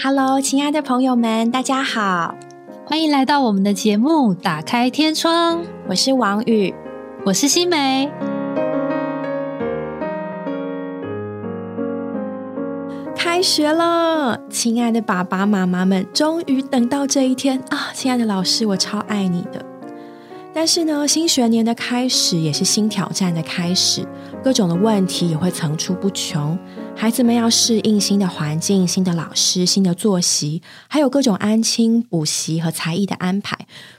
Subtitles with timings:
[0.00, 2.36] Hello，亲爱的朋友们，大家好，
[2.86, 5.64] 欢迎来到我们的节目《打开天窗》。
[5.88, 6.72] 我是王宇，
[7.26, 8.08] 我是新梅。
[13.16, 17.90] 开学了，亲爱的爸爸妈妈们，终于等到这一天啊！
[17.92, 19.66] 亲爱的老师，我超爱你的。
[20.54, 24.06] 但是呢，新学年的开始也是新挑战的开始，
[24.44, 26.56] 各种的问题也会层出不穷。
[27.00, 33.56] 孩子们要适应新的环境、新的老师、新的作息，还有各种安亲、补习和才艺的安排。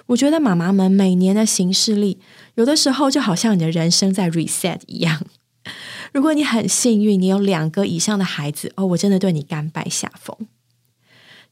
[0.08, 2.20] 我觉得妈妈们每年的行事历，
[2.55, 5.22] 有的时候就好像你的人生在 reset 一样。
[6.12, 10.36] 如果你很幸运，你有两个以上的孩子，哦，我真的对你甘拜下风。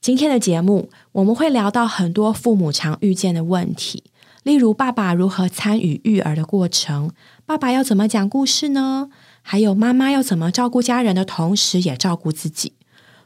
[0.02, 4.04] 今天的节目，我们会聊到很多父母常遇见的问题。
[4.44, 7.12] 例如，爸爸如何参与育儿的过程？
[7.46, 9.10] 爸爸要怎么讲故事呢？
[9.50, 12.74] 还有，妈妈要怎么照顾家人的同时也照顾自己？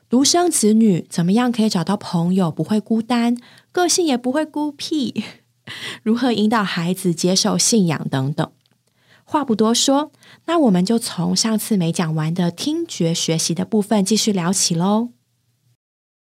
[0.07, 3.36] 独生子女怎么样可以找到朋友，不会孤单，
[3.72, 5.23] 个性也不会孤僻？
[6.03, 8.52] 如何引导孩子接受信仰等等？
[9.23, 10.11] 话不多说，
[10.45, 15.09] 那我们就从上次没讲完的听觉学习的部分继续聊起喽。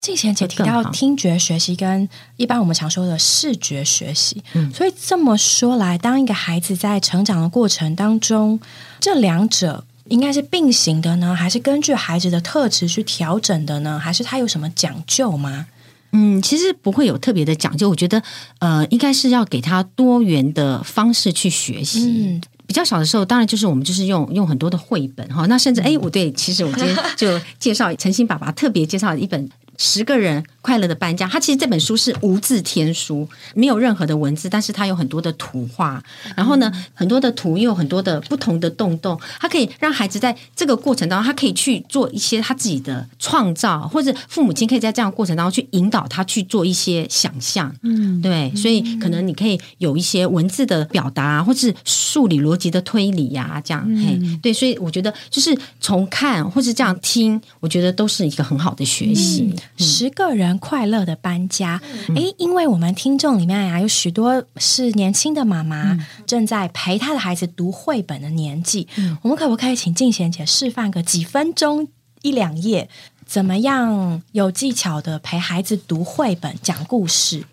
[0.05, 8.61] 静贤姐提到听觉学习跟一般我们常说的视觉学习，嗯所以这么说来，当一个孩子在成长的过程当中，
[9.01, 13.99] 这两者应该是并行的呢，还是根据孩子的特质去调整的呢？
[13.99, 15.69] 还是他有什么讲究吗？
[16.13, 18.23] 嗯，其实不会有特别的讲究，我觉得
[18.59, 22.05] 呃，应该是要给他多元的方式去学习。
[22.05, 29.49] 嗯比较小的时候，当然就是我们就是用用很多的绘本哈，那甚至哎，我对，其实我今天就介绍陈星爸爸特别介绍一本。
[29.79, 36.03] 十个人快乐的搬家，他其实这本书是无字天书，没有任何的文字，但是它有很多的图画。
[36.37, 47.75] 然后呢，很多的图又有很多的不同的洞洞，它可以让孩子在这个过程当中，他可以去做一些他自己的创造，或者父母亲可以在这样过程当中去引导他去做一些想象。
[47.83, 53.85] 嗯，对，所以可能你可以有一些文字的表达，或是数理逻辑的推理呀，这样。
[53.97, 59.55] 嘿，对，所以我觉得就是从看或是这样听，我觉得都是一个很好的学习。
[59.77, 61.81] 十个人快乐的搬家，
[62.15, 68.87] 诶，因为我们听众里面呀，有许多是年轻的妈妈，正在陪她的孩子读绘本的年纪，
[69.23, 71.89] 我们可不可以请静贤姐示范个几分钟
[72.23, 72.89] 一两页，
[73.27, 77.45] 怎么样有技巧的陪孩子读绘本讲故事？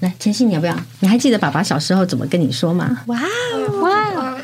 [0.00, 0.76] 来，晨曦，你要不要？
[1.00, 3.02] 你还记得爸爸小时候怎么跟你说吗？
[3.06, 3.20] 哇
[3.82, 4.38] 哇，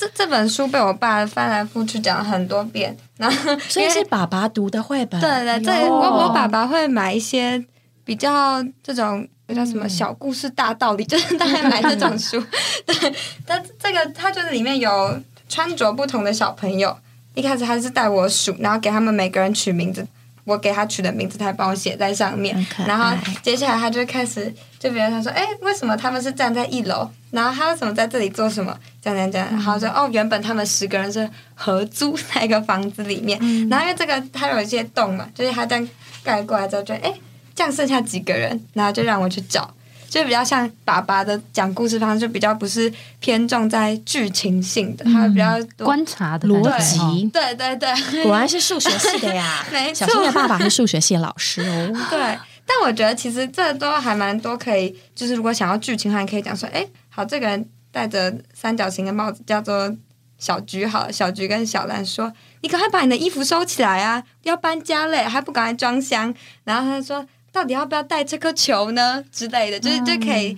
[0.00, 2.96] 这这本书被我爸翻来覆去讲了很多遍。
[3.18, 5.20] 然后所以是爸爸读的绘本。
[5.20, 7.62] 对对，这我我爸爸会买一些
[8.02, 12.42] 比较这种叫什么小故事大道理，就是大概买这种书。
[12.86, 16.96] 对，但这个他就是里面有穿着不同的小朋友。
[17.34, 20.06] 一开始他是带我数，然后给他们每个人取名字。
[20.50, 22.66] 我给他取的名字，他帮我写在上面。
[22.86, 27.08] 然后接下来他就开始，就比如他说：“哎，为什么他们是站在一楼？
[27.30, 28.76] 然后他为什么在这里做什么？
[29.00, 33.38] 这样这样这样。”然后说：“哦，原本他们十个人是合租在一个房子里面。
[33.68, 35.88] 然后因为这个它有一些洞嘛，就是他这样
[36.24, 37.14] 盖过来之后，就哎，
[37.54, 38.60] 这样剩下几个人？
[38.74, 39.72] 然后就让我去找。”
[40.10, 47.28] 就比较像爸爸的讲故事方式，就比较不是偏重在剧情性的，他比较观察的逻辑。
[47.28, 49.64] 对对对，果然是数学系的呀！
[49.70, 51.96] 没错，小新的爸爸是数学系老师哦。
[52.10, 52.18] 对，
[52.66, 59.94] 但我觉得其实这都还蛮多可以，就是如果想要剧情的话，可以讲说，哎，好，这个人戴着三角形的帽子，叫做
[60.38, 60.84] 小菊。
[60.84, 62.32] 好，小菊跟小兰说
[62.62, 66.34] ：“你赶快把你的衣服收起来啊，要搬家嘞，还不赶快装箱？”
[66.64, 67.24] 然后他说。
[67.52, 69.22] 到底要不要带这颗球呢？
[69.32, 70.56] 之类的，就是就可以，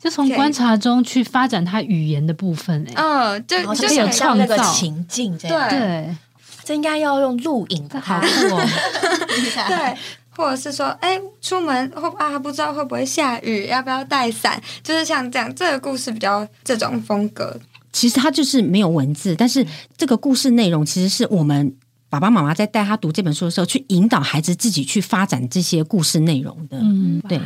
[0.00, 2.84] 就从观察中去发展他语言的部分。
[2.88, 6.16] 哎，嗯，就就有创造情境，这样对，
[6.64, 8.66] 这应该要用录影的，好酷哦。
[9.68, 9.96] 对，
[10.30, 14.60] 或者是说，哎，出门会啊，不知道会不会下雨，要不要带伞？
[14.82, 17.56] 就是像这样，这个故事比较这种风格。
[17.92, 19.64] 其实它就是没有文字，但是
[19.96, 21.72] 这个故事内容其实是我们。
[22.12, 26.78] 爸爸妈妈在带他读这本书的时候，去引导孩子自己去发展这些故事内容的。
[26.78, 27.40] 嗯，对，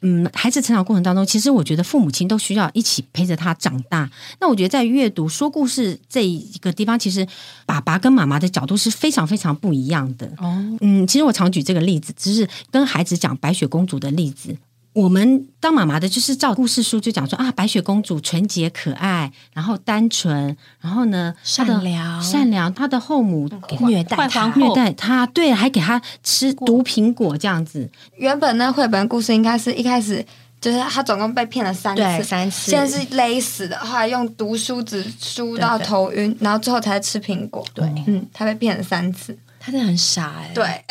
[0.00, 4.10] 嗯，孩子成长过程当中，其实我觉得父母亲都需要一起陪着他长大。
[4.40, 7.28] 那我觉得在阅读说故事这一个地方，其实
[7.66, 10.26] 爸爸跟妈妈的角度是非常非常不一样的。
[10.38, 14.56] 哦，嗯，其实我常举这个例子，只是跟孩子讲白雪公主的例子。
[14.92, 23.48] 我们当妈妈的，就是照故事书就讲说啊，白雪公主纯洁可爱，然后单纯，然后呢，善良，善良，她的后母
[23.80, 27.88] 虐待她，虐待她，对，还给她吃毒苹果这样子。
[28.16, 30.24] 原本那绘本故事应该是一开始
[30.60, 37.64] 就是她总共被骗了三次，三次，现在是勒死的，后来用毒梳子梳到头晕，然后最后才吃苹果。
[37.72, 39.34] 对，嗯，她被骗了三次。
[39.64, 40.84] 他真的很傻哎、对，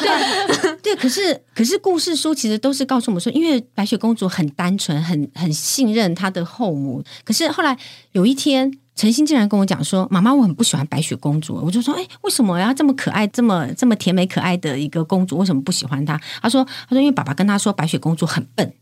[0.82, 7.04] 对，可是可是故事书其实都是告诉我们说，因为白雪公主很单纯，很很信任她的后母。
[7.24, 7.76] 可是后来
[8.12, 12.72] 有一天，陈星竟然跟我讲说：“妈妈，我很不喜欢白雪公主。”我就说：“哎，为什么呀？
[12.72, 18.72] 这么可爱，这么这么甜美可爱的一个公主，为什么不喜欢她？”他说：“他说因为爸爸跟他说白雪公主很笨。”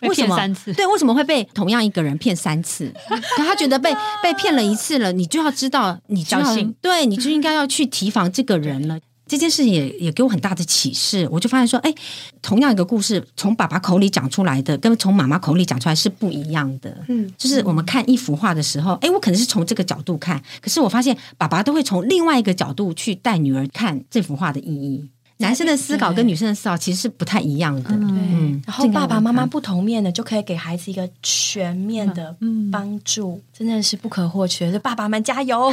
[0.00, 2.92] 被为什么三次对，为什么会被同样一个人骗三次？
[3.36, 8.98] 可他觉得被被骗了一次了，你就要知道，你就要小心对，你就应该要去提防这个人了。
[9.26, 11.94] 这件事也也给我很大的启示，我就发现说，哎，
[12.42, 16.94] 同样一个故事，从爸爸口里讲出来的，跟从妈妈口里讲出来是不一样的。
[17.08, 25.08] 嗯，就是我们看一幅画的时候，哎，我可能是从这个角度看，可是我发现爸爸都会从另外一个角度去带女儿看这幅画的意义。
[25.38, 27.90] 男生的思考跟女生的思考其实是不太一样的。
[27.90, 32.34] 嗯，然后爸爸妈妈不同面的，就可以给孩子一个全面的
[32.70, 34.72] 帮助，真的是不可或缺。
[34.72, 35.72] 就爸爸们加油！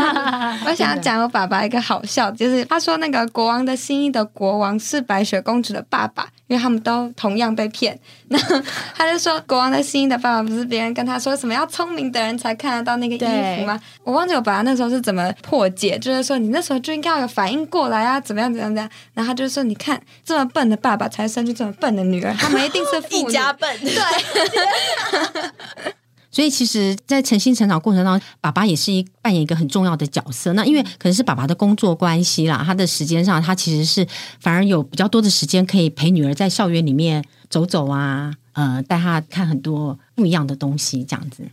[0.66, 7.98] 我想要讲我爸爸一个好笑，就是他说那个国王的心意的国王是白雪公主的爸爸，因为他们都同样被骗。
[8.28, 8.38] 那
[8.94, 13.18] 他就说国王的新衣的爸爸不是别人跟他说什么要聪明的人才看得到那个衣
[13.58, 13.78] 服吗？
[14.02, 18.90] 我忘记我爸爸那时候是怎么破解，就是说你那时候就应该要有反应过来啊，怎么样怎么样怎么样。
[19.12, 23.52] 然后他就说你看这么笨的爸爸才生出这么笨的女儿，他们一定是 富家。
[23.52, 23.92] 笨，对，
[26.30, 30.52] 所以其实，在诚心成长过程当中，爸爸也是一扮演一个很重要的角色。
[30.54, 34.04] 那因为可能是爸爸的工作关系啦，他的时间上，他其实是
[34.40, 41.44] 反而有比较多的时间可以陪女儿在校园里面走走啊，呃，带他看很多不一样的东西，这样子。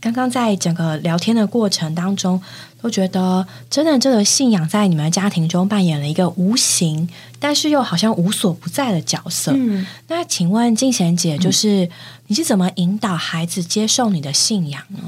[0.00, 2.42] 刚刚在整个聊天的过程当中，
[2.82, 7.08] 都觉得真的这个信仰在你们家庭中扮演了一个无形，
[7.38, 9.52] 但是又好像无所不在的角色。
[9.54, 11.88] 嗯，那请问静贤姐，就是、
[12.26, 14.98] 你是怎么引导孩子接受你的信仰呢？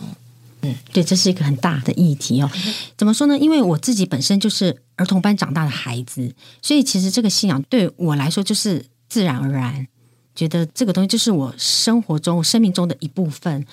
[0.63, 2.49] 嗯对，这是一个很大的议题哦。
[2.97, 3.37] 怎么说呢？
[3.37, 6.33] 因为我自己本身就是儿童班长大的孩子，
[6.63, 9.87] 所以其实这个信仰对我来说就是自然而然，
[10.35, 13.67] 觉得这个东西就是我生活中、生命中的一部分。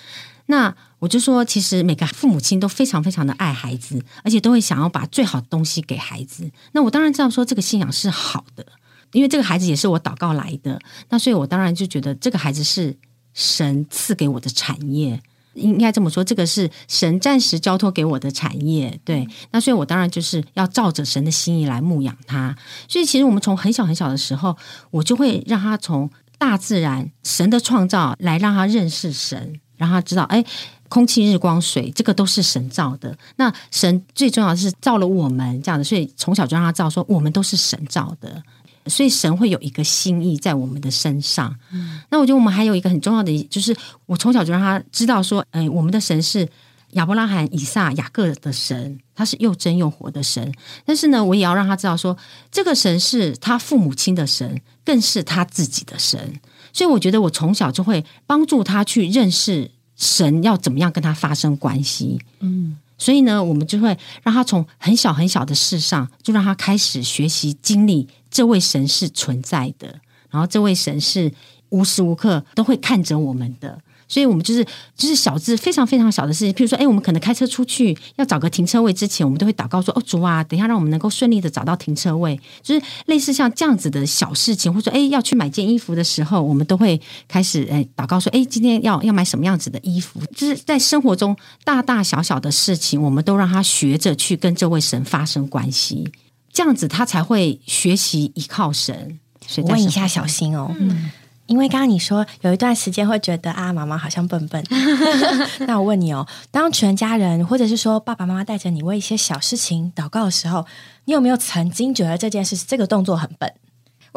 [0.48, 6.50] 那我就说，其实每个父母亲都非常非常的爱孩子，而且都会想要把最好的东西给孩子。
[6.72, 8.66] 那我当然知道说这个信仰是好的，
[9.12, 10.80] 因为这个孩子也是我祷告来的。
[11.10, 12.96] 那所以我当然就觉得这个孩子是
[13.34, 15.22] 神赐给我的产业。
[15.54, 19.28] 应该这么说，这个是神暂时交托给我的产业，对。
[19.50, 22.56] 那所以，我当然就是要照着神的心意来牧养他。
[22.88, 24.56] 所以，其实我们从很小很小的时候，
[24.92, 26.08] 我就会让他从
[26.38, 30.44] 大自然、神的创造来让他认识神，让他知道，哎，
[30.90, 33.18] 空气、日光、水，这个都是神造的。
[33.38, 38.42] 那神最重要的是造了我们这样的，所以从小就让他知道说，我们都是神造的。
[38.86, 41.54] 所以神会有一个心意在我们的身上。
[41.74, 43.76] 嗯、那我觉得我们还有一个很重要的，就是
[44.06, 46.48] 我从小就让他知道说，哎，我们的神是
[46.92, 50.54] 亚伯拉罕、以撒、雅各的神，他是又真又活的神。
[50.86, 52.18] 但是呢，我也要让他知道说，
[52.50, 56.40] 这个神是他父母亲的神，更是他自己的神。
[56.72, 62.22] 所以我觉得我从小就会帮助他去认识神要怎么样跟他发生关系。
[62.40, 62.78] 嗯。
[62.98, 70.00] 所以呢，我们就会让他从很小很小的事上，就让他开始学习经历这位神是存在的，
[70.32, 71.32] 然后这位神是
[71.70, 73.80] 无时无刻都会看着我们的。
[74.08, 74.64] 所以，我们就是
[74.96, 96.10] 就是小至非常非常小的事情，譬如说，哎，我们可能开车出去要找个停车位之前，我们都会祷告说：“哦，主啊，等一下让我们能够顺利的找到停车位。”就是类似像这样子的小事情，或者说，哎，要去买件衣服的时候，我们都会开始哎祷告说：“哎，今天要要买什么样子的衣服？”就是在生活中大大小小的事情，我们都让他学着去跟这位神发生关系，
[96.54, 99.20] 这样子他才会学习依靠神。
[99.58, 100.74] 我问一下小新哦。
[100.80, 101.10] 嗯
[101.48, 104.64] 因为刚刚你说有一段时间会觉得啊，妈妈好像笨笨。
[105.68, 110.66] 那我问你哦，当全家人或者是说爸爸妈妈带着你为一些小事情祷告的时候，
[111.06, 113.52] 你有没有曾经觉得这件事这个动作很笨？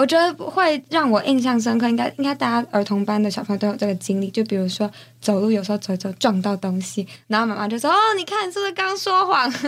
[0.01, 4.31] 我觉得会让我印象深刻，应该应该大家儿童班的小朋友都有这个经历。
[4.31, 4.91] 就比如说
[5.21, 9.53] 走路有时候走一走撞到东西，然后妈妈就说：“哦，你看是不是刚说谎？”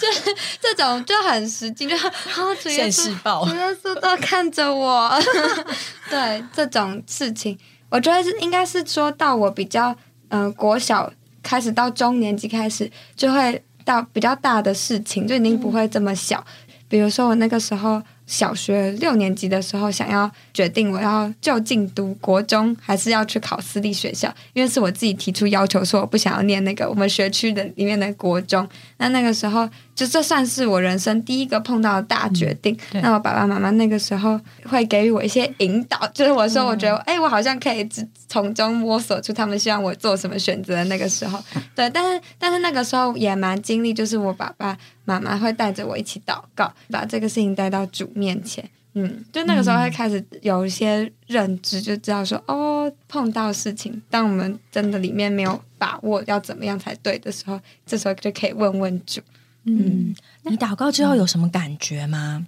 [0.00, 3.04] 就是这种就很实际，就哦，主耶稣，
[3.46, 5.12] 主耶稣都看着我。
[6.08, 7.58] 对这种事情，
[7.90, 9.94] 我觉得是应该是说到我比较
[10.28, 11.12] 嗯、呃、国小
[11.42, 16.42] 开始到中年级开始，就会到比较大的事情，就已经不会这么小。
[16.88, 28.66] 比如说我那个时候，小学六年级的时候，想要决定我要就近读国中，还是要去考私立学校，因为是我自己提出要求，说我不想要念那个我们学区的里面的国中。
[28.98, 32.76] 那那个时候，就这算是我人生第一个碰到的大决定。
[32.92, 37.86] 那我爸爸妈妈那个时候会给予我一些引导，就是我说我觉得，哎，我好像可以
[38.28, 41.42] 从中摸索出他们希望我做什么选择的那个时候。
[41.74, 48.68] 对，但是但是那个时候也蛮经历，就是我爸爸妈妈会带着我一起祷告，把这个事情带到主面前。
[48.96, 59.20] 嗯，就那个时候会开始有一些认知，就知道说哦，碰到事情，当我们真的里面没有把握要怎么样才对的时候，这时候就可以问问主。
[59.64, 62.46] 嗯，你祷告之后有什么感觉吗？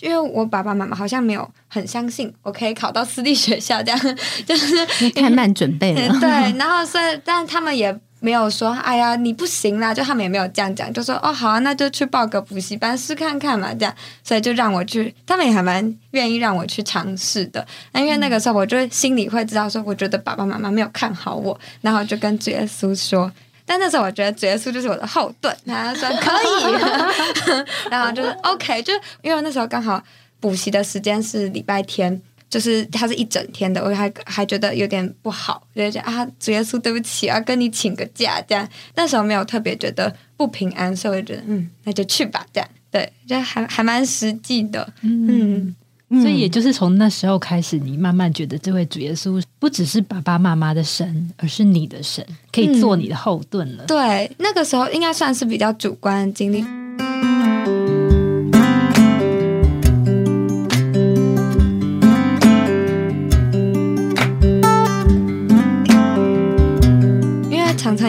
[0.00, 6.12] 因为我爸爸妈妈好像没有很相信我可以考到私立学校，这样 就是太慢准备了。
[6.18, 7.96] 对，然后所以，但他们也。
[8.18, 9.92] 没有说，哎呀，你不行啦！
[9.92, 13.94] 就他们也没有这样讲，就说哦，好啊，那就去报个补习班试看看嘛，这样，
[14.24, 17.64] 所以就让我去，他们也还蛮愿意让我去尝试的。
[17.92, 23.30] 那因为那个时候，我就心里会知道说，我觉得爸爸妈妈没有看好我，然后就跟主耶稣说。
[23.66, 28.92] 但那时候我觉得主耶稣就是我的后盾，他说可以， 然后就是 OK，就
[29.22, 30.02] 因为那时候刚好
[30.40, 32.22] 补习的时间是礼拜天。
[32.56, 38.66] 就是他是一整天的，我还还觉得有点不好，就觉得啊，主耶稣对不起啊，跟你请个假这样。
[38.94, 42.66] 那时候没有特别觉得不平安，所以我觉得嗯，那就去吧这样。
[42.90, 45.76] 对，就还还蛮实际的，嗯。
[46.08, 53.84] 所以也就是从那时候开始，你慢慢觉得这位主耶稣不只是爸爸妈妈的神，而是你的神，可以做你的后盾了。
[53.84, 56.64] 对，那个时候应该算是比较主观的经历。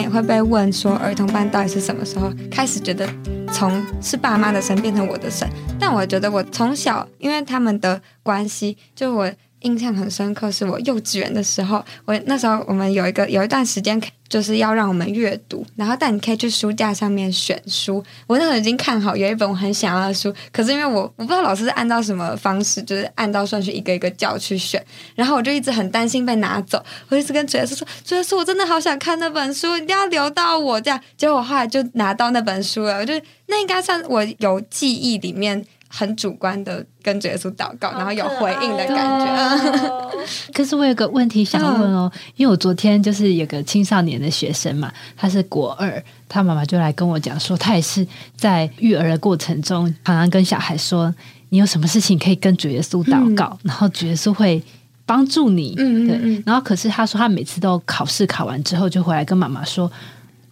[0.02, 3.08] 也会被问说，儿童班到底是什么时候开始觉得
[3.52, 5.48] 从是爸妈的神变成我的神？
[5.80, 9.32] 但我觉得我从小因为他们的关系，就我。
[9.62, 14.00] 印象很深刻，是我幼稚园的时候，我那时候我们有一个有一段时间，
[14.30, 18.04] 就是要让我们阅读，然后但你可以去书架上面选书。
[18.28, 24.84] 我那时候已经看好有一本我很想要的书，可是因为我我不知道老师是按照什么方式，就是按照顺序一个一个叫去选，
[25.16, 26.84] 然后我就一直很担心被拿走。
[27.10, 33.14] 我一直跟主任说：“主任说，我真的好想看那本书，一定要留到我这样。”结果我后来就拿到那本书了，我就
[33.48, 35.66] 那应该算我有记忆里面。
[35.88, 40.08] 很主观的跟耶稣祷告，然后有回应的感觉。
[40.54, 51.14] 可是我有个问题想问哦，因为我昨天就是有个青少年的学生嘛，他是国二，他妈妈就来跟我讲说，他也是在育儿的过程中，常常跟小孩说，
[51.50, 54.62] 你有什么事情可以跟主耶稣祷告，然后主耶稣会
[55.06, 55.74] 帮助你。
[55.78, 56.44] 嗯对。
[56.46, 59.90] 然后可是他说，他每次都考试考完之后，就回来跟妈妈说，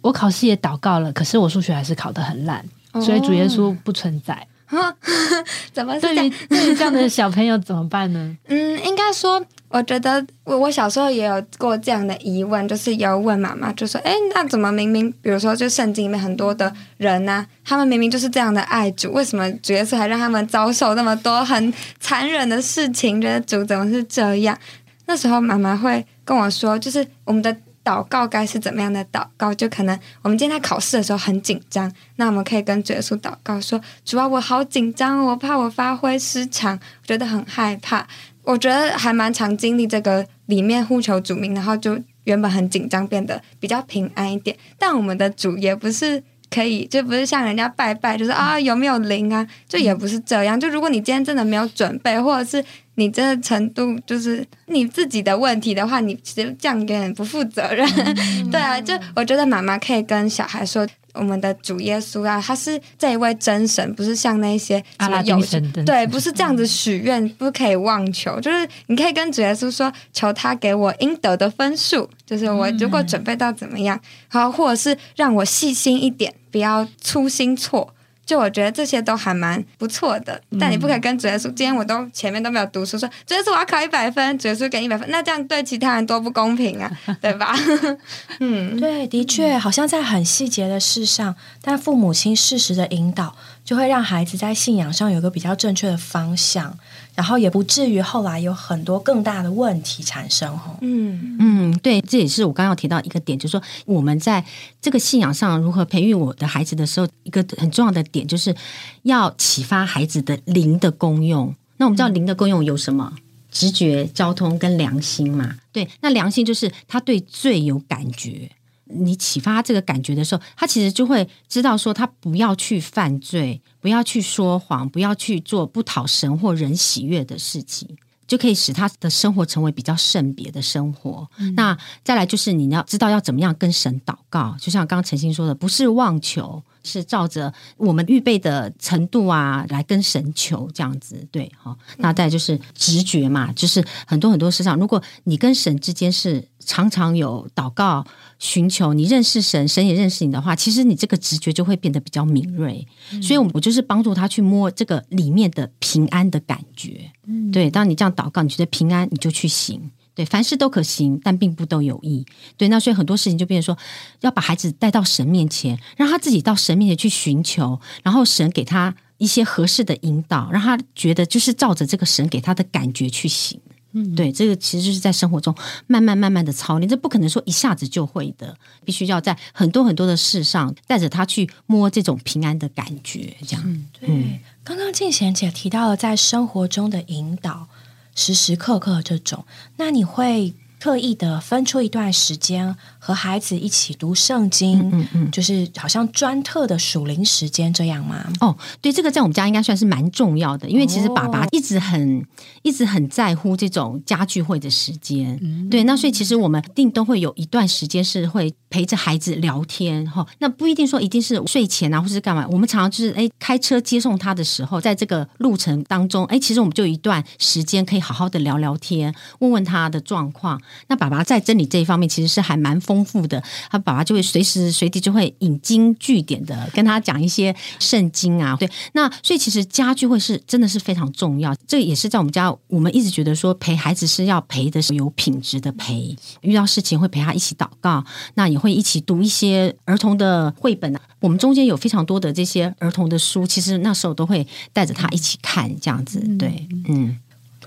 [0.00, 2.64] 我考试也祷告了，可是我数学还是考得很烂，
[3.02, 4.46] 所以主耶稣不存在。
[5.72, 8.36] 怎么对于对于这样的小朋友怎么办呢？
[8.48, 23.20] 嗯，应该说，我觉得我我小时候也有过这样的疑问，就是有问妈妈，就说：“哎，那怎么明明，比如说，就圣经里面很多的人呢，他们明明就是这样的爱主，为什么主耶稣还让他们遭受那么多很残忍的事情？
[23.20, 24.58] 觉得主怎么是这样？”
[25.06, 27.56] 那时候妈妈会跟我说，就是我们的。
[27.86, 29.54] 祷告该是怎么样的祷告？
[29.54, 36.76] 就可能我们今天在考试的时候很紧张，那我们可以跟主耶稣祷告说：“主啊，我好紧张，我怕我发挥失常，
[37.06, 38.04] 觉得很害怕。”
[38.42, 44.56] 我觉得还蛮常经历这个里面呼求主名，然后就原本很紧张，变得比较平安一点。
[44.78, 46.22] 但我们的主也不是
[46.56, 49.46] 可以，就不是像人家拜拜，就是啊有没有灵啊？
[49.68, 50.58] 就也不是这样。
[50.58, 52.64] 就如果你今天真的没有准备，或者是。
[52.98, 57.86] 你这个程度就是你自己的问题的话，你其实这样有点不负责任。
[58.50, 68.40] 对啊，就我觉得妈妈可以跟小孩说，我们的主耶稣啊，他是这一位真神，不是像那些阿拉丁神对，不是这样子许愿，不可以妄求。
[68.40, 77.92] 就是你可以跟主耶稣说，求他给我应得的分数，就是我如果准备到怎么样，好，或者是让我细心一点，不要粗心错。
[78.24, 86.90] 就我觉得这些都还蛮不错的，但你不可以跟主耶稣，今天我都前面都没有读书，说主耶稣我要考一百分，主耶稣给一百分，那这样对其他人多不公平啊，
[87.22, 87.54] 对吧？
[88.40, 96.76] 嗯，对，的确，好像在很细节的事上，但父母亲适时的引导，就会让孩子在信仰上有个比较正确的方向。
[97.16, 100.76] 然后也不至于后来有很多更大的问题产生哦。
[100.82, 104.44] 嗯嗯，对，这也是我刚刚提到一个点，就是说我们在
[104.80, 108.54] 这个信仰上如何培育我的孩子的时候，一个很重要的点就是
[109.02, 111.52] 要启发孩子的灵的功用。
[111.78, 113.12] 那我们知道灵的功用有什么？
[113.50, 115.56] 直觉、交通跟良心嘛。
[115.72, 118.50] 对，那良心就是他对罪有感觉。
[118.86, 127.96] 你启发这个感觉的时候，他其实就会知道说，他不要去犯罪，不要去说谎，不要去做不讨神或人喜悦的事情。
[128.26, 131.28] 就可以使他的生活成为比较圣别的生活。
[131.54, 141.26] 那再来就是你要知道要怎么样跟神祷告，就像刚刚陈星说的，不是妄求，是照着我们预备的程度啊来跟神求这样子。
[141.30, 148.06] 对，好，那再就是直觉嘛，就是很多很多事上，如果你跟神之间是常常有祷告。
[148.38, 152.86] 寻求你认识神，神也认识你的话，其实你这个直觉就会变得比较敏锐。
[153.22, 157.10] 所以，我我就是帮助他去摸这个里面的平安的感觉。
[157.50, 159.90] 对，当你这样祷告，你觉得平安，你就去行。
[160.16, 162.24] 对，凡事都可行，但并不都有益。
[162.56, 163.78] 对，那所以很多事情就变成说，
[164.22, 173.60] 要把孩子带到神面前，让他自己到神面前去寻求，然后神给他一些合适的引导，让他觉得就是照着这个神给他的感觉去行。
[173.92, 175.54] 嗯对，这个其实就是在生活中
[175.86, 178.54] 慢慢慢慢的操练，这不可能说一下子就会的，
[178.84, 183.84] 必须要在很多很多的事上带着他去摸这种平安的感觉，这样。
[183.98, 187.68] 对，刚刚静贤姐提到了在生活中的引导，
[188.16, 189.44] 时时刻刻这种，
[189.76, 192.76] 那你会刻意的分出一段时间。
[193.06, 198.26] 和孩子一起读圣经，嗯嗯，就是好像专特的属灵时间这样吗？
[198.40, 202.26] 哦，对，这个在我们家应该算是蛮重要的，因为其实爸爸一直很
[202.62, 205.38] 一直很在乎这种家聚会的时间。
[205.70, 210.26] 对，那所以其实我们一定都会有一段时间是会陪着孩子聊天哈。
[210.40, 212.44] 那不一定说一定是睡前啊，或是干嘛。
[212.50, 220.60] 我们常常就是哎开车接送他的时候，在这个路程当中，哎，其实我们就有一段时间可以好好的聊聊天，问问他的状况。
[220.88, 222.95] 那爸爸在真理这一方面其实是还蛮丰。
[222.96, 238.02] 丰富的，他爸爸就会随时随地就会引经据典的跟他讲一些圣经啊，对，那所以其实家聚会是真的是非常重要，这也是在我们家，我们一直觉得说陪孩子是要陪的是有品质的陪，遇到事情会陪他一起祷告，
[238.34, 247.18] 那也会一起读一些儿童的绘本啊，我们中间有非常多的这些儿童的书，其实那时候都会带着他一起看，这样子，对，嗯。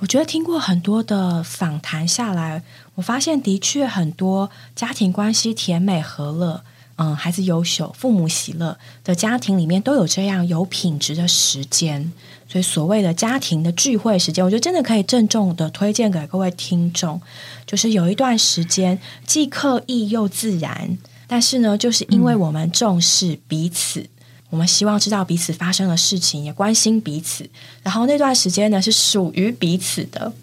[0.02, 2.64] 我觉得听过很多的访谈下来，
[3.00, 6.62] 我发现的确很多家庭关系甜美和乐，
[6.98, 12.12] 嗯，孩子优秀，父母喜乐的家庭里面都有这样有品质的时间。
[12.46, 17.22] 所以所谓的家庭的聚会时间，我觉得真的可以郑重的推荐给各位听众，
[17.66, 24.06] 就是有一段时间既刻意又自然，但是呢，就是因为我们重视彼此。
[24.50, 27.50] 我们希望知道彼此发生的事情，也关心彼此。
[27.82, 30.34] 然后那段时间呢，是属于彼此的，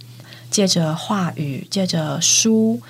[0.50, 2.80] 借着话语，借着书，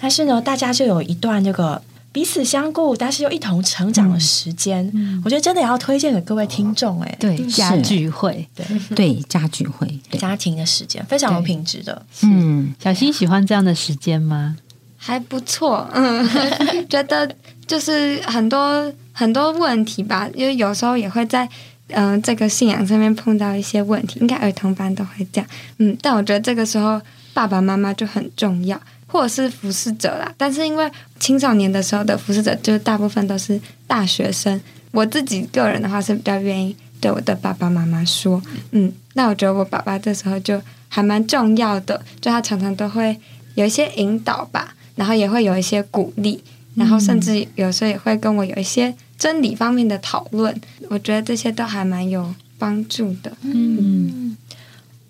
[0.00, 1.80] 但是呢，大家就有一段这个
[2.12, 4.90] 彼此相顾，但是又一同成长的时间。
[5.24, 8.64] 我觉得真的要推荐给各位听众，哎，对，家聚会，对。
[8.94, 12.04] 对，家聚会，家庭的时间非常有品质的。
[12.22, 14.56] 嗯，小新喜欢这样的时间吗？
[14.96, 16.28] 还不错，嗯，
[16.88, 17.30] 觉得
[17.66, 18.92] 就是很多。
[19.16, 21.48] 很多问题吧，因为有时候也会在
[21.94, 27.00] 嗯这个信仰上面碰到一些问题，应该儿童班都会这样，嗯，但我觉得这个时候
[27.32, 30.32] 爸爸妈妈就很重要，或者是服侍者啦。
[30.36, 34.60] 但是因为青少年的时候的服侍者，就大部分都是大学生，
[34.92, 43.18] 我自己个人的话是比较愿意对我的爸爸妈妈说，嗯，那我觉得我爸爸这时候就还蛮重要的，就他常常都会
[43.54, 46.42] 有一些引导吧，然后也会有一些鼓励，
[46.74, 48.94] 然后甚至有时候也会跟我有一些。
[49.18, 53.32] 真理方面的讨论，我觉得这些都还蛮有帮助的。
[53.42, 54.36] 嗯，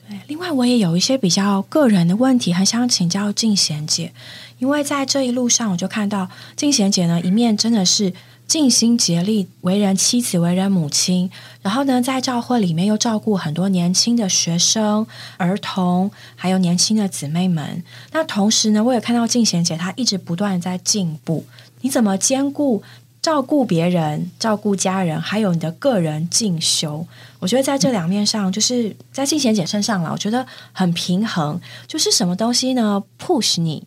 [0.06, 0.20] 对。
[0.28, 4.12] 另外，我也有一些比较个人的问题，很想请教静贤姐，
[4.58, 8.12] 因为在这一路上，我就看到静贤姐呢，一面真的是
[8.46, 11.30] 尽心竭力为人妻子、为人母亲，
[11.62, 15.06] 然后呢，在教会里面又照顾很多年轻的学生、
[15.38, 17.82] 儿童，还有年轻的姊妹们。
[18.12, 21.44] 那同时呢，我也看到静贤姐她一直不断在进步。
[21.80, 22.82] 你怎么兼顾？
[23.24, 27.06] 照顾别人、照顾家人，还有你的个人进修，
[27.38, 31.58] 我觉得在这两面上，就是在静贤姐身上了，我觉得很平衡。
[31.86, 33.82] 就是什么东西呢？push 你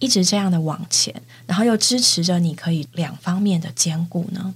[0.00, 1.14] 一直这样的往前，
[1.46, 4.52] 然后又支持着你可以两方面的兼顾呢？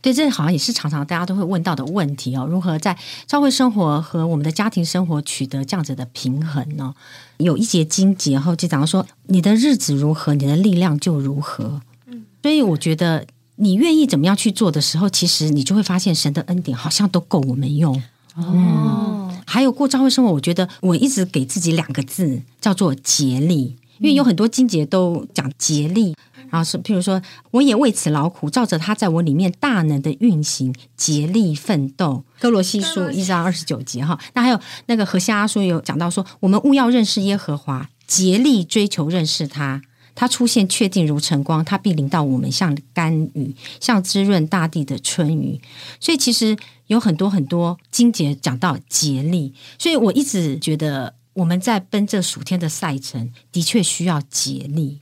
[0.00, 2.46] 对，这好像也是常常大家都会问到的问题哦。
[2.48, 6.94] 如何在教会生活和我们的家庭生活取得这样子的平衡呢？
[7.38, 11.80] 有一节经节后就讲到说，你的日子如何，你的力量就如何。
[12.06, 13.26] 嗯，所以我觉得。
[13.62, 18.02] 你愿意怎么样去做的时候，其实你就会发现神的恩典好像都够我们用
[18.34, 19.32] 哦。
[19.46, 26.16] 还有过教会生活，我觉得我一直给自己两个字叫做竭力，因为有很多经节都讲竭力，
[26.50, 27.22] 然后是譬如说
[27.52, 32.24] 我也为此劳苦，照着他在我里面大能的运行，竭力奋斗。
[32.40, 39.82] 哥罗西书一章二十九节哈，那还有那个何西阿书有讲到说，我们务要认识耶和华，竭力追求认识他。
[40.14, 45.60] 它出现确定如晨光，它必临到我们，像甘雨，像滋润大地的春雨。
[46.00, 55.00] 所以其实有很多很多经节讲到竭力，所以我一直觉得我们在奔这暑天的赛程，的确需要竭力。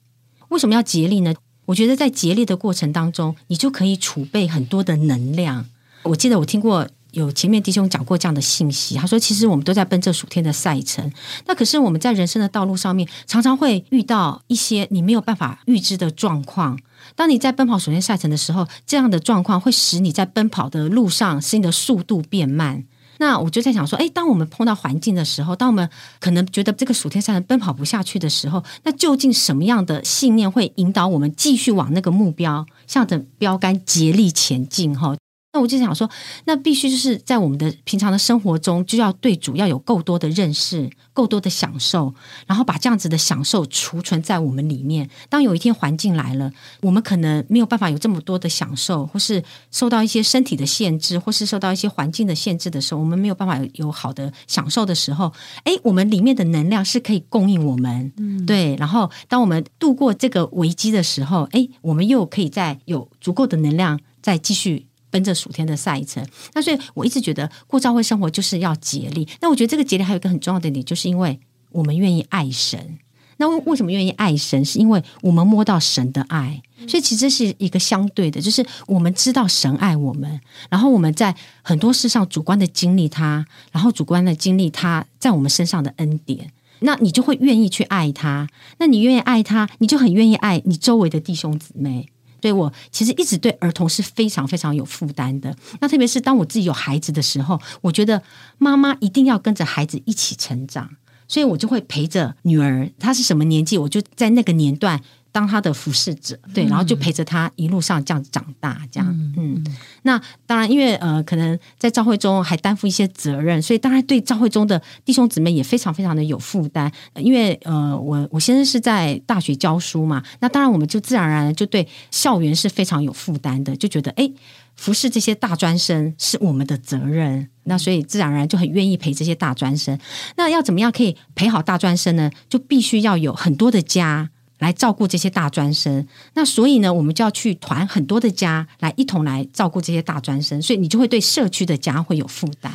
[0.48, 1.34] 为什么要竭力呢？
[1.66, 5.66] 我觉得在竭力的过程当中，你就可以储备很多的能量。
[6.04, 6.88] 我记得我听过。
[7.12, 11.10] 有前面弟兄讲过这样的信息，他说：“其实我们都在奔这暑天的赛程，
[11.46, 16.78] 那可是我们在人生的道路上面，常常会遇到一些你没有办法预知的状况。
[17.16, 22.84] 当你在奔跑暑天赛程的时候，这样的状况会使你在奔跑的路上，使你的速度变慢。
[23.18, 25.88] 那我就在想说，哎，当我们碰到环境的时候，当我们
[26.20, 34.98] 可能觉得这个暑天赛程奔跑不下去的时候，那究竟什么样的信念会引导我们继续往那个目标，向着标杆竭力前进？
[34.98, 35.16] 哈。”
[35.52, 36.08] 那我就想说，
[36.44, 42.14] 那必须就是在我们的平常的生活中，就要对主要有够多的认识，够多的享受，
[42.46, 45.10] 然后把这样子的享受储存在我们里面。
[45.28, 55.32] 当有一天环境来了，我们可能没有办法有这么多的享受，或是受到一些身体的限制，或是受到一些环境的限制的时候，我们没有办法有有好的享受的时候，
[55.64, 58.76] 哎，我们里面的能量是可以供应我们，嗯对。
[58.76, 64.86] 然后，当我们度过这个危机的时候，哎，我们又可以再有足够的能量，再继续。
[65.10, 69.28] 奔着暑天的赛程，那所以我一直觉得过教会生活就是要竭力。
[69.40, 71.38] 那我觉得这个竭力还有一个很重要的点，就是因为
[71.70, 72.98] 我们愿意爱神。
[73.38, 74.62] 那为为什么愿意爱神？
[74.62, 88.46] 是因为我们摸到神的爱，所以其实是一个相对的，就是我们知道神爱我们，然后我们在很多事上主观的经历他，然后主观的经历他在我们身上的恩典，那你就会愿意去爱他。
[88.76, 92.10] 那你愿意爱他，你就很愿意爱你周围的弟兄姊妹。
[92.40, 95.54] 所以我其实一直对儿童是非常非常有负担的。
[95.80, 98.22] 那特别是当我自己有孩子的时候，我觉得
[98.58, 100.90] 妈妈一定要跟着孩子一起成长，
[101.28, 102.90] 所以我就会陪着女儿。
[102.98, 105.00] 她是什么年纪，我就在那个年段。
[105.32, 109.64] 当他的服侍者，对，然后就陪着他一路上这样长大，这样，嗯，
[110.02, 116.90] 那当然，因为呃，可能在教会中还担负一些责任，所以当然对教会中的弟兄姊妹也非常非常的有负担。
[117.14, 124.28] 因为呃，我我先生是在大学教书嘛，那当然我们就自然而然就对校园是非常有负担的，就觉得哎，
[124.74, 129.96] 服侍这些大专生是我们的责任，那所以自然而然就很愿意陪这些大专生。
[130.36, 132.30] 那要怎么样可以陪好大专生呢？
[132.48, 134.30] 就必须要有很多的家。
[134.60, 142.72] 来照顾这些大专生，那所以呢，我们就要去团很多的家来一同来照顾这些大专生，所以你就会对社区的家会有负担。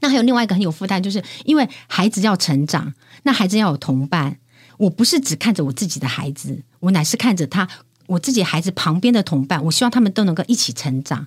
[0.00, 2.94] 那还有另外一个很有负担，就是因为孩子要成长，
[3.24, 4.38] 那孩子要有同伴。
[4.78, 7.68] 我不是只看着我自己的孩子，我乃是看着他
[8.06, 11.26] 我自己孩子旁边的同伴，我希望他们都能够一起成长。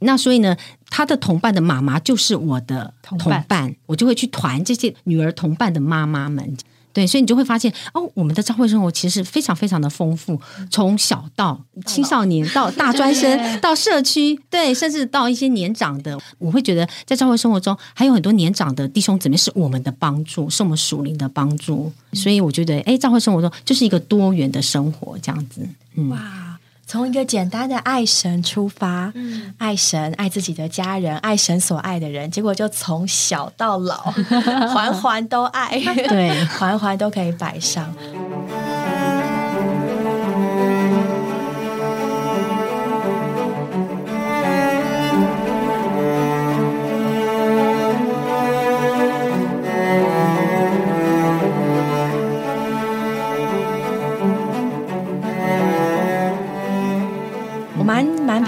[0.00, 0.56] 那所以呢，
[0.90, 6.56] 他的同伴的妈妈就是我的同伴，我就会去团这些女儿同伴的妈妈们。
[6.98, 11.56] 对，所以你就会发现哦，我们的教会生活其实非常非常的丰富，从小到
[11.86, 21.92] 青少年，到 大专生，到社区，对，甚至到一些年长的，我会觉得在教会生活中还有很多年长的弟兄姊妹是我们的帮助，是我们属灵的帮助。
[22.14, 25.60] 所以我觉得，哎，教会生活中就是一个多元的生活，这样子，
[25.94, 26.08] 嗯。
[26.08, 26.57] 哇。
[26.90, 29.12] 从一个简单的爱神出发，
[29.58, 33.96] 爱神爱自己的家人，爱神所爱的人，结果就从小到老，
[34.72, 37.94] 环环都爱，对， 环环都可以摆上。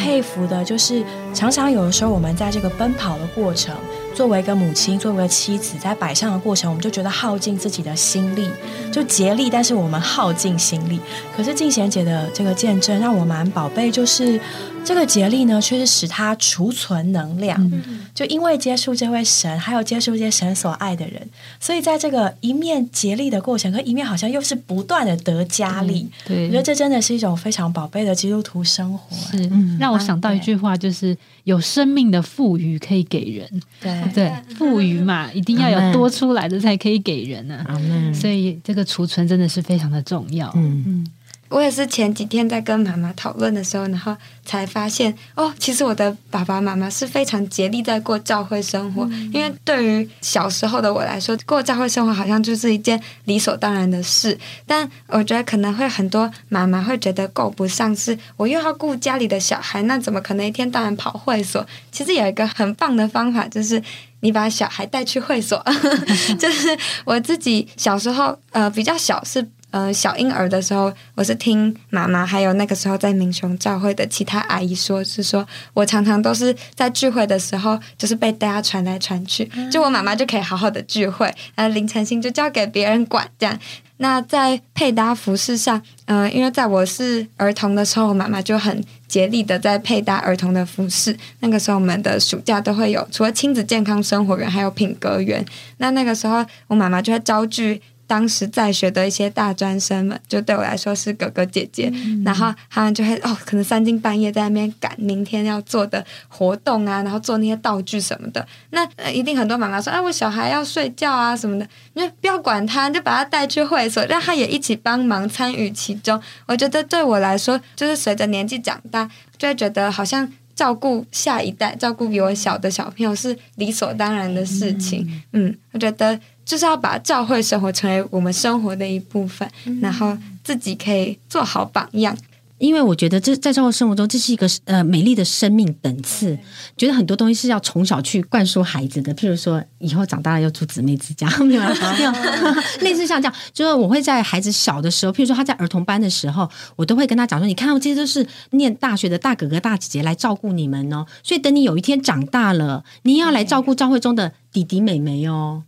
[0.01, 3.77] 佩服的就是，常常有的时候，我们在这个奔跑的过程，
[4.15, 8.49] 作为一个母亲，作为一个妻子，在摆上的过程，我们就觉得耗尽自己的心力，
[8.91, 10.99] 就竭力，但是我们耗尽心力。
[11.37, 14.41] 可是静贤姐的这个见证，让我蛮宝贝，就是。
[14.85, 17.73] 这个竭力呢，却是使他储存能量。
[18.15, 21.27] 就因为接触这位神，还有接触这些神所爱的人，
[21.61, 26.09] 所以在这个一面竭力的过程，和一面好像又是不断的得加力。
[26.27, 29.17] 对，我觉得这真的是一种非常宝贝的基督徒生活。
[29.17, 33.63] 是，让我想到一句话，就是有生命的富余可以给人。
[33.81, 37.65] 对对，富余嘛， 一定要有多出来的才可以给人呢。
[38.13, 40.51] 所以这个储存真的是非常的重要。
[40.57, 41.07] 嗯嗯。
[41.51, 49.05] 我也是前几天在跟妈妈讨论的时候，然后才发现哦，其实我的爸爸妈妈是非常竭力在过教会生活。
[49.33, 54.39] 因为对于小时候的我来说，过教会生活好像就是一件理所当然的事。
[54.65, 61.67] 但我觉得可能会很多妈妈会觉得够不上，是我又要顾家里的小孩，那怎么可能一天到晚跑会所？
[61.91, 63.83] 其实有一个很棒的方法，就是
[64.21, 65.61] 你把小孩带去会所。
[66.39, 69.45] 就是我自己小时候呃比较小是。
[69.71, 83.59] 呃小婴儿的时候，我是听妈妈还有那个时候在民雄教会的其他阿姨说，是说我常常都是在聚会的时候，就是被大家传来传去，就我妈妈就可以好好的聚会，呃，林晨星就交给别人管这样。
[84.03, 91.15] 那在配搭服饰上，嗯，因为在我是儿童的时候，我妈妈就很竭力的在配搭儿童的服饰。
[91.41, 95.45] 那个时候，我们的暑假都会有，除了亲子健康生活园，还有品格园。
[95.77, 97.83] 那那个时候，我妈妈就会招聚。
[98.11, 101.93] 当时在学的一些大专生们，就对我来说是哥哥姐姐，
[102.25, 108.45] 然后他们就会哦，可能三更半夜在那边赶明天要做的活动啊，然后做那些道具什么的。
[108.71, 125.23] 那一定很多妈妈说：“哎，我小孩要睡觉啊什么的，你就不要管他，就把他带去会所，让他也一起帮忙参与其中。”我觉得对我来说，就是随着年纪长大，就会觉得好像照顾下一代、照顾比我小的小朋友是理所当然的事情。
[125.33, 126.19] 嗯，我觉得。
[126.51, 129.49] 就是要把教会生活成为我们生活的一部分，
[129.81, 132.17] 然后自己可以做好榜样。
[132.59, 136.37] 因为我觉得这在教会生活中，这是一个呃美丽的生命等次。
[136.77, 141.69] 觉得很多东西是要从小去灌输孩子的，譬如说以后长大了要住姊妹之家， 没有没
[142.03, 142.13] 有，
[142.83, 143.35] 类似像这样。
[143.53, 155.63] 就是我会在孩子小的时候，譬如说他在儿童班的时候，我都会跟他讲说：“你看到这些都是念大学的大哥哥大姐姐来照顾你们哦，所以等你有一天长大了，你要来照顾教会中的弟弟妹妹哦。”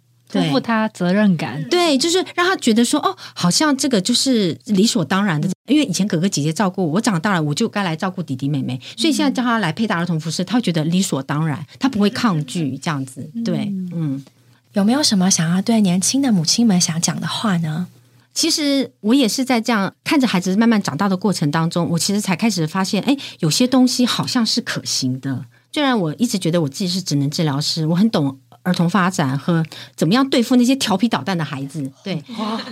[0.50, 13.28] 负他责任感，对，就是让他觉得说，哦，好像这个就是理所当然的，因为以前哥哥姐姐照顾我，长大了我就该来照顾弟弟妹妹，所以现在叫他来配搭儿童服饰，他会觉得理所当然，他不会抗拒这样子。
[13.44, 14.24] 对，嗯，
[14.72, 17.88] 有没有什么想要对年轻的母亲们想讲的话呢？
[18.34, 25.44] 其实我也是在这样看着孩子慢慢长大的过程当中，我其实才开始发现，哎，有些东西好像是可行的。
[25.70, 28.38] 虽然我一直觉得我自己是职能治疗师，我很懂。
[28.62, 29.64] 儿童发展和
[29.96, 31.90] 怎么样对付那些调皮捣蛋的孩子？
[32.04, 32.22] 对，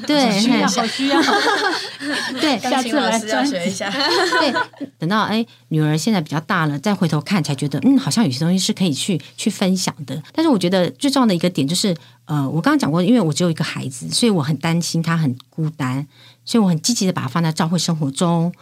[0.07, 1.21] 对，需要，好需要。
[2.41, 3.91] 对，下次来要学一下。
[3.91, 10.23] 对，等到哎，女儿现在比较大了，再回头看，才觉得嗯，好像有些东西是可以去去分享的。
[10.33, 16.07] 但是我觉得最重要的一个点就是，呃，我刚刚讲过，因为我只有一个孩子，所以我很担心他很孤单，
[16.45, 18.53] 所以我很积极的把他放在教会生活中。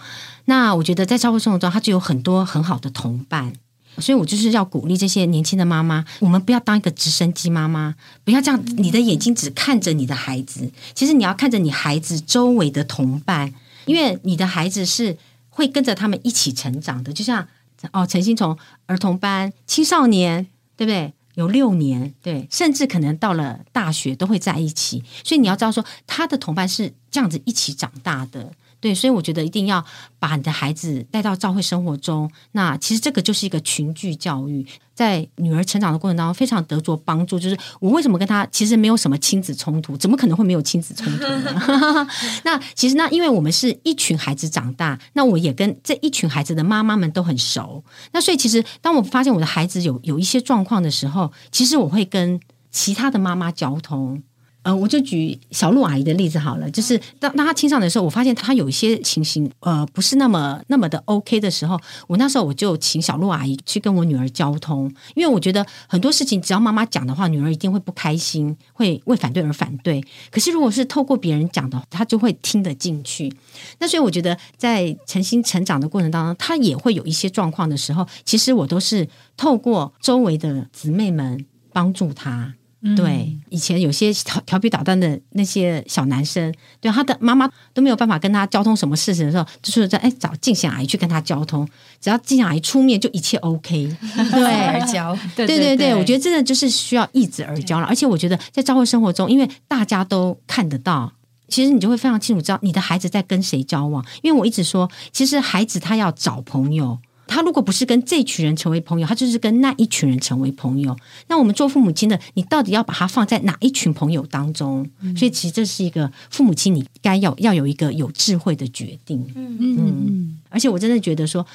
[0.47, 3.53] 那我觉得在教会生活中，他就有很多很好的同伴。
[4.01, 13.53] 所以我就是要鼓励这些年轻的妈妈，我们不要当一个直升机妈妈，不要这样，你的眼睛只看着你的孩子，其实你要看着你孩子周围的同伴，
[13.87, 15.17] 因为你的孩子是
[15.49, 17.13] 会跟着他们一起成长的。
[17.13, 17.47] 就像
[17.93, 18.57] 哦，陈星从
[18.87, 21.13] 儿童班、青少年，对不对？
[21.35, 25.05] 有六年，对，甚至可能到了大学都会在一起。
[25.23, 28.53] 所以你要知道，说他的同伴是这样子一起长大的。
[28.81, 29.85] 对，所以我觉得一定要
[30.19, 32.31] 把你的孩子带到教会生活中。
[32.53, 34.65] 那其实这个就是一个群聚教育，
[34.95, 37.39] 在女儿成长的过程当中非常得着帮助。
[37.39, 39.97] 就是我为什么跟她其实没有什么亲子冲突？
[39.97, 42.07] 怎么可能会没有亲子冲突呢？
[42.45, 47.83] 那其实那因为我们是一群孩子长大，那我也跟这一群孩子的妈妈们都很熟。
[48.13, 52.39] 那所以其实当我发现我的孩子有有一些状况的时候，其实我会跟
[52.71, 54.23] 其他的妈妈交通。
[54.69, 70.05] 呃，我就举小鹿阿姨的例子好了，就是当当她青少年的时候，我发现她有一些情形，呃，不是那么那么的 OK 的时候，我那时候我就请小鹿阿姨去跟我女儿交通，因为我觉得很多事情只要妈妈讲的话，女儿一定会不开心，会为反对而反对。
[70.31, 73.33] 可是如果是透过别人讲的，她就会听得进去。
[73.79, 82.53] 那所以我觉得在诚心成长的过程当中，她也会有一些状况的时候，其实我都是透过周围的姊妹们帮助她。
[82.97, 91.69] 对，以前有些调调皮捣蛋的那些小男生，对他的妈妈都没有办法跟他交通什么事情的时候，就是在哎找静香阿姨去跟他交通，
[92.01, 93.97] 只要静香阿姨出面，就一切 OK。
[94.31, 97.87] 对，而交，对对对，我觉得真的就是需要一直而交了。
[97.87, 101.13] 而且我觉得在教会生活中，因为大家都看得到，
[101.49, 104.05] 其实你就会非常清楚知道你的孩子在跟谁交往。
[104.23, 106.99] 因为我一直说，其实孩子他要找朋友。
[107.29, 110.97] 他如果不是跟这群人成为朋友，他就是跟那一群人成为朋友。
[111.29, 114.89] 那我们做父母亲的，你到底要把他放在哪一群朋友当中？
[115.17, 119.25] 所以其实这是一个父母亲你该要要有一个有智慧的决定。
[119.37, 121.47] 嗯嗯，而且我真的觉得说，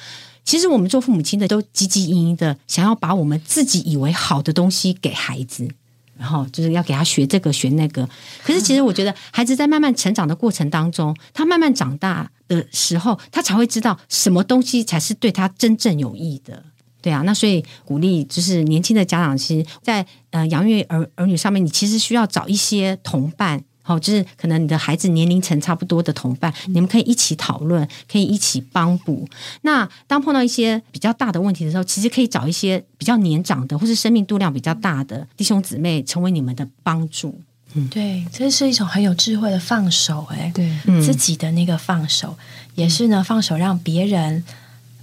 [0.44, 5.68] 其实我们做父母亲的都汲汲营营的想要把我们自己以为好的东西给孩子。
[6.16, 8.08] 然后就是要给他学这个学那个，
[8.42, 16.62] 可是其实我觉得孩子在慢慢成长的过程当中，他慢慢长大的时候，他才会知道什么东西才是对他真正有益的。
[17.02, 23.62] 对啊，那所以鼓励就是年轻的家长，其实，在呃养育儿儿女上面，你其实需要找一些同伴。
[23.86, 29.28] 好，就是可能你的孩子年龄层差不多的同伴，你们可以一起讨论，可以一起帮补。
[29.60, 37.38] 那当碰到一些比较大的问题的时候，其实可以找一些比较年长的，或是生命度量比较大的弟兄姊妹，成为你们的帮助。
[37.74, 42.34] 嗯对，这是一种很有智慧的放手，哎，对，自己的那个放手，
[42.76, 44.44] 也是呢，放手让别人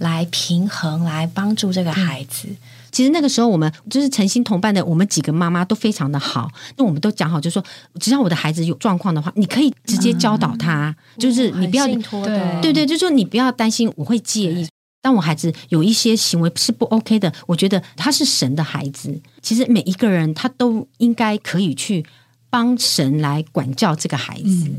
[0.02, 2.50] 来平衡，来帮助这个孩子。
[2.92, 6.52] 其实那个时候，我们就是诚心同伴的，我们几个妈妈都非常的好。
[6.76, 7.64] 那我们都讲好，就说
[8.00, 14.68] 只要我的孩子有状况的话，你可以直接教导他，就是你不要对对对，就说你不要担心我会介意。
[15.02, 19.22] 当我孩子有一些行为是不 OK 的，我觉得他是神的孩子。
[19.42, 22.06] 其实每一个人他都应该可以去
[22.50, 24.70] 帮神来管教这个孩子。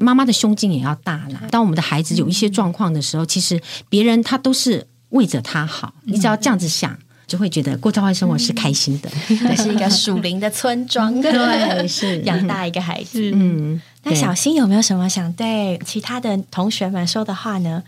[0.00, 1.42] 妈妈的胸襟也要大啦。
[1.50, 5.94] 当我们的孩子有一些状况的时候，其实别人他都是为着他好。
[6.04, 9.10] 你只要这样子想，就会觉得过教会生活是开心的。
[9.28, 13.30] 这是一个属灵的村庄，对，是养大一个孩子。
[13.34, 17.82] 嗯，那小新有没有什么想对其他的同学们说的话呢？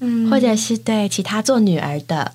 [0.00, 2.34] 嗯，或者是对其他做女儿的，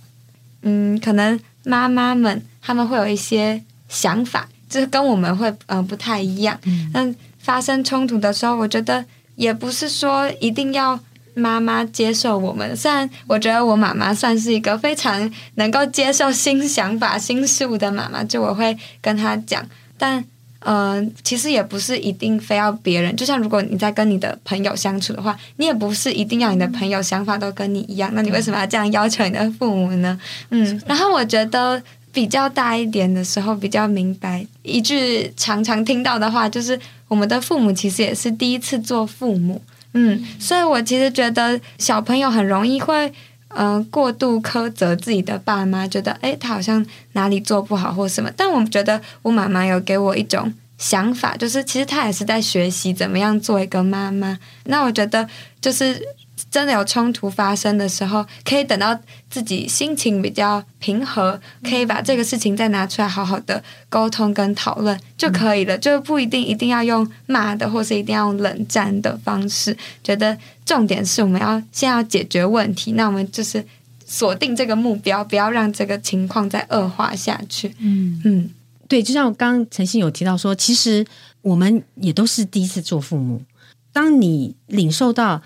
[0.63, 6.58] 嗯，可能妈妈们他们会有一些想法，就是跟我们会嗯不太一样。
[6.94, 9.06] 嗯，发生冲突的时候，我觉得
[9.39, 10.99] 也不是说一定要
[11.34, 12.75] 妈妈接受我们。
[12.75, 19.65] 虽然我觉得我妈妈算是一个非常能够接受新想法、新事物的妈妈，就我会跟她讲，
[19.97, 20.23] 但。
[20.62, 23.15] 嗯，其实也不是一定非要别人。
[23.15, 28.12] 就像如果你在跟你的朋友相处的话，你也不是一定要你的朋友想法都跟你一样。
[28.13, 30.19] 那你为什么要这样要求你的父母呢？
[30.49, 39.62] 嗯，然后我觉得比较大一点的时候，比较明白一句常常听到的话，就是我们的父母其实也是第一次做父母。
[39.93, 43.12] 嗯，所以我其实觉得小朋友很容易会。
[43.52, 48.30] 嗯，过度苛责自己的爸妈，觉得哎，他好像哪里做不好或什么。
[48.38, 54.38] 但我们觉得，我妈妈有给我一种想法，就是其实她也是在学习怎么样做一个妈妈。
[54.65, 55.28] 那我觉得，
[55.60, 56.00] 就是。
[56.51, 69.77] 真的有冲突发生的时候，可以等到自己心情比较平和，可以把这个事情再拿出来好好的沟通跟讨论就可以了，就不一定一定要用骂的，或是一定要用冷战的方式。
[70.03, 70.35] 觉得
[70.65, 73.63] 重点是我们要先要解决问题，那我们就是
[74.07, 77.71] 锁定这个目标，不要让这个情况再恶化下去。
[77.77, 78.49] 嗯嗯，
[78.88, 81.05] 对，就像刚刚陈信有提到说，其实
[81.43, 83.43] 我们也都是第一次做父母，
[83.93, 85.39] 当你领受到。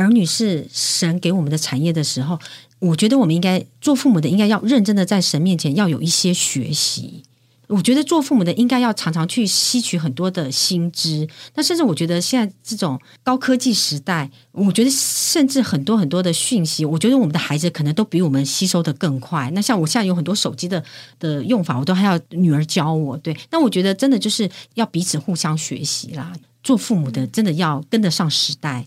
[0.00, 2.38] 儿女是神给我们的产业的时候，
[2.78, 7.22] 我觉得我们应该做父母的，应该要认真的在神面前要有一些学习。
[7.68, 11.28] 我觉得做父母的应该要常常去吸取很多的新知。
[11.54, 19.48] 那甚至我觉得现在这种高科技时代，我觉得甚至很多很多的讯息，我觉得我们的孩子可能都比我们吸收的更快。
[19.54, 20.82] 那像我现在有很多手机的
[21.20, 23.16] 的用法，我都还要女儿教我。
[23.18, 26.32] 对，那我觉得真的就是要彼此互相学习啦。
[26.64, 28.84] 做父母的真的要跟得上时代。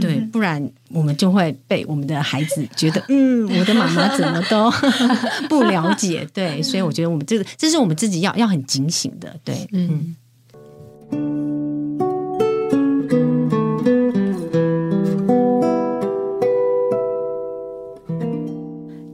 [0.00, 4.70] 对，不然我们就会被我们的孩子觉得， 嗯，我的妈妈怎么都
[5.48, 6.26] 不了解。
[6.32, 9.36] 对，所以我觉得我们这个，这是我们自己要要很警醒的。
[9.44, 10.16] 对，嗯。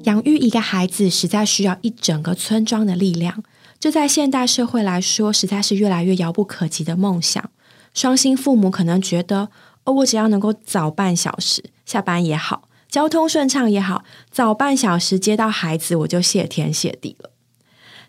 [0.05, 3.43] 养育一个孩子，实在需要一整个村庄的力量。
[3.79, 7.51] 这在现代社会来说，实在是越来越遥不可及的梦想。
[7.95, 9.49] 双薪父母可能觉得。
[9.85, 17.31] 哦，我只要能够早半小时下班也好，交通顺畅也好，早半小时接到孩子，我就谢天谢地了。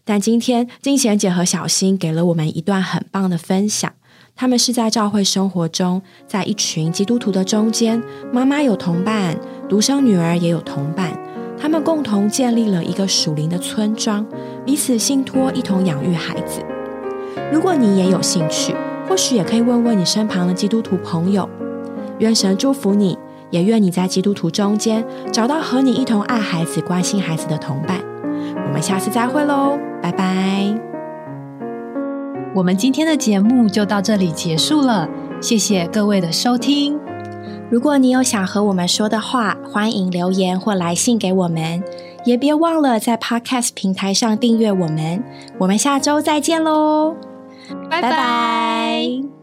[0.06, 3.92] 但今天金贤姐和小新给了我们一段很棒的分享。
[4.36, 11.18] 他们是在教会生活中，在一群基督徒的中间，妈妈有同伴，独生女儿也有同伴，
[11.58, 14.26] 他们共同建立了一个属灵的村庄，
[14.66, 16.62] 彼此信托，一同养育孩子。
[17.52, 18.76] 如果你也有兴趣，
[19.08, 21.50] 或许也可以问问你身旁的基督徒朋友。
[22.20, 23.18] 愿神祝福你，
[23.50, 28.00] 也愿你在基督徒中间找到和你一同爱孩子、关心孩子的同伴。
[28.68, 30.74] 我们下次再会喽，拜拜！
[32.56, 35.10] 我们今天的节目就到这里结束了，
[35.42, 37.00] 谢谢各位的收听。
[37.72, 41.84] 如果你有想和我们说的话，欢迎留言或来信给我们，
[42.26, 45.24] 也别忘了在 Podcast 平台上订阅我们。
[45.58, 47.16] 我们下周再见喽，
[47.90, 49.43] 拜拜！